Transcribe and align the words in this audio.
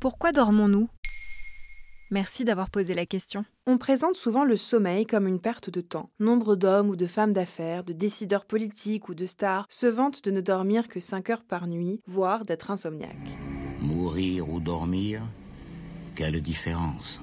Pourquoi 0.00 0.30
dormons-nous? 0.30 0.88
Merci 2.12 2.44
d'avoir 2.44 2.70
posé 2.70 2.94
la 2.94 3.04
question. 3.04 3.44
On 3.66 3.78
présente 3.78 4.14
souvent 4.14 4.44
le 4.44 4.56
sommeil 4.56 5.06
comme 5.06 5.26
une 5.26 5.40
perte 5.40 5.70
de 5.70 5.80
temps. 5.80 6.08
Nombre 6.20 6.54
d'hommes 6.54 6.88
ou 6.88 6.94
de 6.94 7.08
femmes 7.08 7.32
d'affaires, 7.32 7.82
de 7.82 7.92
décideurs 7.92 8.44
politiques 8.44 9.08
ou 9.08 9.14
de 9.14 9.26
stars 9.26 9.66
se 9.68 9.88
vantent 9.88 10.24
de 10.24 10.30
ne 10.30 10.40
dormir 10.40 10.86
que 10.86 11.00
5 11.00 11.30
heures 11.30 11.44
par 11.44 11.66
nuit, 11.66 12.00
voire 12.06 12.44
d'être 12.44 12.70
insomniaques. 12.70 13.36
Mourir 13.80 14.48
ou 14.48 14.60
dormir 14.60 15.20
Quelle 16.14 16.40
différence? 16.42 17.20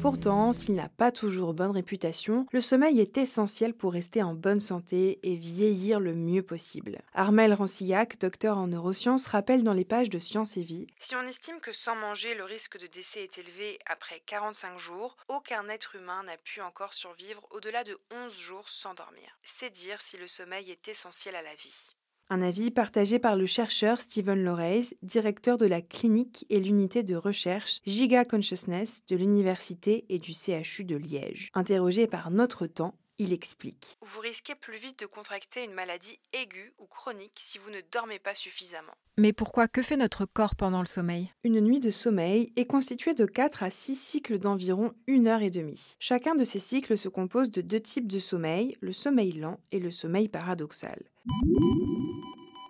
Pourtant, 0.00 0.52
s'il 0.52 0.74
n'a 0.74 0.88
pas 0.88 1.10
toujours 1.10 1.54
bonne 1.54 1.70
réputation, 1.70 2.46
le 2.52 2.60
sommeil 2.60 3.00
est 3.00 3.18
essentiel 3.18 3.74
pour 3.74 3.92
rester 3.92 4.22
en 4.22 4.34
bonne 4.34 4.60
santé 4.60 5.18
et 5.22 5.34
vieillir 5.34 5.98
le 6.00 6.14
mieux 6.14 6.42
possible. 6.42 7.00
Armel 7.12 7.52
Rancillac, 7.52 8.18
docteur 8.18 8.58
en 8.58 8.68
neurosciences, 8.68 9.26
rappelle 9.26 9.64
dans 9.64 9.72
les 9.72 9.84
pages 9.84 10.10
de 10.10 10.18
Science 10.18 10.56
et 10.56 10.62
Vie 10.62 10.86
Si 10.98 11.16
on 11.16 11.22
estime 11.22 11.60
que 11.60 11.72
sans 11.72 11.96
manger, 11.96 12.34
le 12.34 12.44
risque 12.44 12.78
de 12.78 12.86
décès 12.86 13.24
est 13.24 13.38
élevé 13.38 13.78
après 13.86 14.20
45 14.26 14.78
jours, 14.78 15.16
aucun 15.28 15.68
être 15.68 15.96
humain 15.96 16.22
n'a 16.24 16.36
pu 16.36 16.60
encore 16.60 16.94
survivre 16.94 17.42
au-delà 17.50 17.82
de 17.82 17.98
11 18.24 18.38
jours 18.38 18.68
sans 18.68 18.94
dormir. 18.94 19.38
C'est 19.42 19.70
dire 19.70 20.00
si 20.00 20.16
le 20.16 20.28
sommeil 20.28 20.70
est 20.70 20.88
essentiel 20.88 21.34
à 21.34 21.42
la 21.42 21.54
vie. 21.54 21.96
Un 22.28 22.42
avis 22.42 22.72
partagé 22.72 23.20
par 23.20 23.36
le 23.36 23.46
chercheur 23.46 24.00
Stephen 24.00 24.42
Loreis, 24.42 24.96
directeur 25.02 25.56
de 25.58 25.66
la 25.66 25.80
clinique 25.80 26.44
et 26.50 26.58
l'unité 26.58 27.04
de 27.04 27.14
recherche 27.14 27.78
Giga 27.86 28.24
Consciousness 28.24 29.04
de 29.06 29.14
l'Université 29.14 30.04
et 30.08 30.18
du 30.18 30.32
CHU 30.32 30.84
de 30.84 30.96
Liège. 30.96 31.50
Interrogé 31.54 32.08
par 32.08 32.32
Notre 32.32 32.66
Temps, 32.66 32.94
il 33.18 33.32
explique 33.32 33.96
Vous 34.02 34.18
risquez 34.18 34.56
plus 34.56 34.76
vite 34.76 34.98
de 34.98 35.06
contracter 35.06 35.64
une 35.64 35.72
maladie 35.72 36.18
aiguë 36.32 36.72
ou 36.80 36.86
chronique 36.86 37.38
si 37.38 37.58
vous 37.58 37.70
ne 37.70 37.80
dormez 37.92 38.18
pas 38.18 38.34
suffisamment. 38.34 38.92
Mais 39.18 39.32
pourquoi? 39.32 39.68
Que 39.68 39.80
fait 39.80 39.96
notre 39.96 40.26
corps 40.26 40.56
pendant 40.56 40.80
le 40.80 40.86
sommeil? 40.86 41.32
Une 41.44 41.60
nuit 41.60 41.80
de 41.80 41.90
sommeil 41.90 42.52
est 42.56 42.66
constituée 42.66 43.14
de 43.14 43.24
4 43.24 43.62
à 43.62 43.70
6 43.70 43.94
cycles 43.94 44.40
d'environ 44.40 44.92
une 45.06 45.28
heure 45.28 45.42
et 45.42 45.50
demie. 45.50 45.94
Chacun 46.00 46.34
de 46.34 46.42
ces 46.42 46.58
cycles 46.58 46.98
se 46.98 47.08
compose 47.08 47.52
de 47.52 47.60
deux 47.60 47.80
types 47.80 48.10
de 48.10 48.18
sommeil, 48.18 48.76
le 48.80 48.92
sommeil 48.92 49.30
lent 49.30 49.60
et 49.70 49.78
le 49.78 49.92
sommeil 49.92 50.28
paradoxal. 50.28 51.08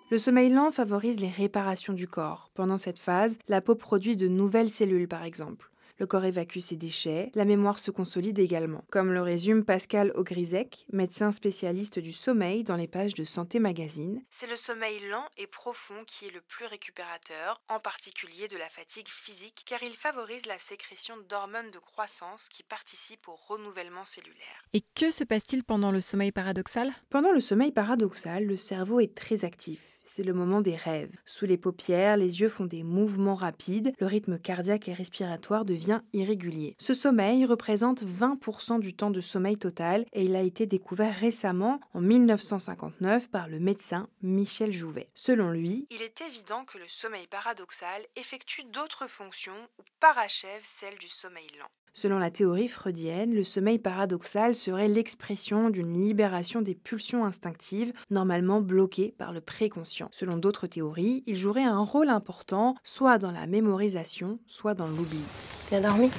Le 0.09 0.17
sommeil 0.17 0.49
lent 0.49 0.71
favorise 0.71 1.19
les 1.19 1.29
réparations 1.29 1.91
du 1.91 2.07
corps. 2.07 2.49
Pendant 2.53 2.77
cette 2.77 2.99
phase, 2.99 3.37
la 3.49 3.59
peau 3.59 3.75
produit 3.75 4.15
de 4.15 4.29
nouvelles 4.29 4.69
cellules 4.69 5.09
par 5.09 5.23
exemple 5.23 5.69
le 5.99 6.05
corps 6.05 6.25
évacue 6.25 6.59
ses 6.59 6.75
déchets, 6.75 7.31
la 7.35 7.45
mémoire 7.45 7.79
se 7.79 7.91
consolide 7.91 8.39
également. 8.39 8.83
Comme 8.91 9.11
le 9.11 9.21
résume 9.21 9.65
Pascal 9.65 10.11
Augrisec, 10.15 10.85
médecin 10.91 11.31
spécialiste 11.31 11.99
du 11.99 12.13
sommeil 12.13 12.63
dans 12.63 12.75
les 12.75 12.87
pages 12.87 13.13
de 13.13 13.23
Santé 13.23 13.59
Magazine, 13.59 14.21
c'est 14.29 14.49
le 14.49 14.55
sommeil 14.55 14.99
lent 15.09 15.25
et 15.37 15.47
profond 15.47 16.03
qui 16.05 16.25
est 16.25 16.33
le 16.33 16.41
plus 16.41 16.65
récupérateur, 16.65 17.61
en 17.69 17.79
particulier 17.79 18.47
de 18.47 18.57
la 18.57 18.69
fatigue 18.69 19.07
physique, 19.07 19.63
car 19.65 19.81
il 19.83 19.93
favorise 19.93 20.45
la 20.45 20.59
sécrétion 20.59 21.15
d'hormones 21.29 21.71
de 21.71 21.79
croissance 21.79 22.49
qui 22.49 22.63
participent 22.63 23.27
au 23.27 23.35
renouvellement 23.35 24.05
cellulaire. 24.05 24.63
Et 24.73 24.81
que 24.95 25.11
se 25.11 25.23
passe-t-il 25.23 25.63
pendant 25.63 25.91
le 25.91 26.01
sommeil 26.01 26.31
paradoxal? 26.31 26.93
Pendant 27.09 27.31
le 27.31 27.41
sommeil 27.41 27.71
paradoxal, 27.71 28.45
le 28.45 28.55
cerveau 28.55 28.99
est 28.99 29.15
très 29.15 29.45
actif 29.45 29.96
c'est 30.07 30.23
le 30.23 30.33
moment 30.33 30.61
des 30.61 30.75
rêves. 30.75 31.11
Sous 31.25 31.45
les 31.45 31.57
paupières, 31.57 32.17
les 32.17 32.41
yeux 32.41 32.49
font 32.49 32.65
des 32.65 32.83
mouvements 32.83 33.35
rapides, 33.35 33.93
le 33.99 34.05
rythme 34.05 34.39
cardiaque 34.39 34.87
et 34.87 34.93
respiratoire 34.93 35.65
devient 35.65 36.01
irrégulier. 36.13 36.75
Ce 36.79 36.93
sommeil 36.93 37.45
représente 37.45 38.03
20% 38.03 38.79
du 38.79 38.95
temps 38.95 39.11
de 39.11 39.21
sommeil 39.21 39.57
total 39.57 40.05
et 40.13 40.23
il 40.23 40.35
a 40.35 40.41
été 40.41 40.65
découvert 40.65 41.15
récemment 41.15 41.79
en 41.93 42.01
1959 42.01 43.29
par 43.29 43.47
le 43.47 43.59
médecin 43.59 44.07
Michel 44.21 44.71
Jouvet. 44.71 45.09
Selon 45.13 45.51
lui, 45.51 45.85
il 45.89 46.01
est 46.01 46.21
évident 46.21 46.63
que 46.65 46.77
le 46.77 46.87
sommeil 46.87 47.27
paradoxal 47.27 48.01
effectue 48.15 48.63
d'autres 48.73 49.07
fonctions 49.07 49.53
ou 49.79 49.83
parachève 49.99 50.61
celle 50.63 50.97
du 50.97 51.07
sommeil 51.07 51.47
lent. 51.59 51.69
Selon 51.97 52.19
la 52.19 52.29
théorie 52.29 52.67
freudienne, 52.67 53.33
le 53.33 53.43
sommeil 53.43 53.79
paradoxal 53.79 54.55
serait 54.55 54.87
l'expression 54.87 55.71
d'une 55.71 55.99
libération 56.05 56.61
des 56.61 56.75
pulsions 56.75 57.25
instinctives, 57.25 57.91
normalement 58.11 58.61
bloquées 58.61 59.15
par 59.17 59.33
le 59.33 59.41
préconscient. 59.41 59.96
Selon 60.11 60.37
d'autres 60.37 60.67
théories, 60.67 61.23
il 61.25 61.35
jouerait 61.35 61.63
un 61.63 61.79
rôle 61.79 62.09
important, 62.09 62.75
soit 62.83 63.17
dans 63.17 63.31
la 63.31 63.47
mémorisation, 63.47 64.39
soit 64.47 64.73
dans 64.73 64.87
l'oubli. 64.87 65.21
Bien 65.69 65.81
dormi 65.81 66.11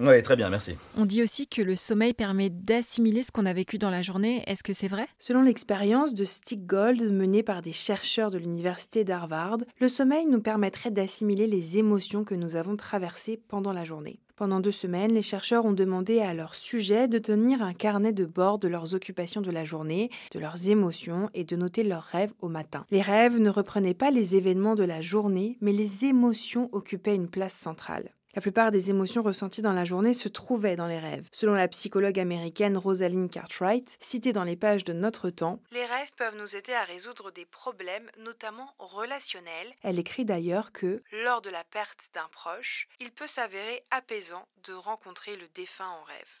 oui, 0.00 0.22
très 0.22 0.36
bien, 0.36 0.50
merci. 0.50 0.76
On 0.96 1.04
dit 1.04 1.22
aussi 1.22 1.46
que 1.46 1.62
le 1.62 1.76
sommeil 1.76 2.14
permet 2.14 2.50
d'assimiler 2.50 3.22
ce 3.22 3.30
qu'on 3.30 3.46
a 3.46 3.52
vécu 3.52 3.78
dans 3.78 3.90
la 3.90 4.02
journée. 4.02 4.42
Est-ce 4.46 4.62
que 4.62 4.72
c'est 4.72 4.88
vrai? 4.88 5.06
Selon 5.18 5.42
l'expérience 5.42 6.14
de 6.14 6.24
Stick 6.24 6.66
Gold 6.66 7.02
menée 7.12 7.42
par 7.42 7.62
des 7.62 7.72
chercheurs 7.72 8.30
de 8.30 8.38
l'université 8.38 9.04
d'Harvard, 9.04 9.58
le 9.78 9.88
sommeil 9.88 10.26
nous 10.26 10.40
permettrait 10.40 10.90
d'assimiler 10.90 11.46
les 11.46 11.78
émotions 11.78 12.24
que 12.24 12.34
nous 12.34 12.56
avons 12.56 12.76
traversées 12.76 13.40
pendant 13.48 13.72
la 13.72 13.84
journée. 13.84 14.20
Pendant 14.36 14.60
deux 14.60 14.70
semaines, 14.70 15.12
les 15.12 15.20
chercheurs 15.20 15.66
ont 15.66 15.72
demandé 15.72 16.20
à 16.20 16.32
leurs 16.32 16.54
sujets 16.54 17.08
de 17.08 17.18
tenir 17.18 17.62
un 17.62 17.74
carnet 17.74 18.14
de 18.14 18.24
bord 18.24 18.58
de 18.58 18.68
leurs 18.68 18.94
occupations 18.94 19.42
de 19.42 19.50
la 19.50 19.66
journée, 19.66 20.08
de 20.32 20.38
leurs 20.38 20.70
émotions 20.70 21.28
et 21.34 21.44
de 21.44 21.56
noter 21.56 21.82
leurs 21.82 22.04
rêves 22.04 22.32
au 22.40 22.48
matin. 22.48 22.86
Les 22.90 23.02
rêves 23.02 23.38
ne 23.38 23.50
reprenaient 23.50 23.92
pas 23.92 24.10
les 24.10 24.36
événements 24.36 24.76
de 24.76 24.84
la 24.84 25.02
journée, 25.02 25.58
mais 25.60 25.74
les 25.74 26.06
émotions 26.06 26.70
occupaient 26.72 27.16
une 27.16 27.28
place 27.28 27.52
centrale. 27.52 28.14
La 28.34 28.40
plupart 28.40 28.70
des 28.70 28.90
émotions 28.90 29.22
ressenties 29.22 29.60
dans 29.60 29.72
la 29.72 29.84
journée 29.84 30.14
se 30.14 30.28
trouvaient 30.28 30.76
dans 30.76 30.86
les 30.86 31.00
rêves. 31.00 31.28
Selon 31.32 31.54
la 31.54 31.66
psychologue 31.66 32.20
américaine 32.20 32.78
Rosalind 32.78 33.28
Cartwright, 33.28 33.96
citée 33.98 34.32
dans 34.32 34.44
les 34.44 34.54
pages 34.54 34.84
de 34.84 34.92
Notre 34.92 35.30
Temps, 35.30 35.60
les 35.72 35.84
rêves 35.84 36.12
peuvent 36.16 36.36
nous 36.38 36.54
aider 36.54 36.72
à 36.72 36.84
résoudre 36.84 37.32
des 37.32 37.44
problèmes, 37.44 38.08
notamment 38.20 38.72
relationnels. 38.78 39.74
Elle 39.82 39.98
écrit 39.98 40.24
d'ailleurs 40.24 40.70
que, 40.70 41.02
lors 41.24 41.42
de 41.42 41.50
la 41.50 41.64
perte 41.64 42.10
d'un 42.14 42.28
proche, 42.30 42.88
il 43.00 43.10
peut 43.10 43.26
s'avérer 43.26 43.82
apaisant 43.90 44.46
de 44.64 44.74
rencontrer 44.74 45.36
le 45.36 45.48
défunt 45.54 45.88
en 45.88 46.04
rêve. 46.04 46.40